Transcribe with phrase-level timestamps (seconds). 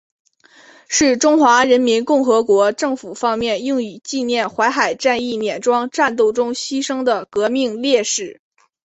[0.87, 8.41] 是中华人民共和国政府方面用以纪念淮海战役碾庄战斗中牺牲的革命烈士。